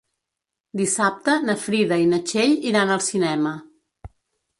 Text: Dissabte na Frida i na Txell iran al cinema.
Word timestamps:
Dissabte 0.79 1.35
na 1.49 1.55
Frida 1.65 1.99
i 2.05 2.07
na 2.13 2.19
Txell 2.31 2.55
iran 2.71 2.95
al 2.95 3.05
cinema. 3.09 3.53